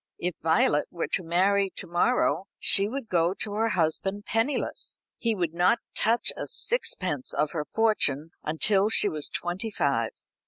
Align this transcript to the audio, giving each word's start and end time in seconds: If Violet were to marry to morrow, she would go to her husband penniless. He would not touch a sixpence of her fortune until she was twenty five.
If 0.17 0.33
Violet 0.41 0.87
were 0.89 1.07
to 1.09 1.21
marry 1.23 1.69
to 1.75 1.85
morrow, 1.85 2.47
she 2.57 2.87
would 2.89 3.07
go 3.07 3.35
to 3.35 3.53
her 3.53 3.69
husband 3.69 4.25
penniless. 4.25 4.99
He 5.19 5.35
would 5.35 5.53
not 5.53 5.77
touch 5.93 6.31
a 6.35 6.47
sixpence 6.47 7.35
of 7.35 7.51
her 7.51 7.65
fortune 7.65 8.31
until 8.41 8.89
she 8.89 9.07
was 9.07 9.29
twenty 9.29 9.69
five. 9.69 10.09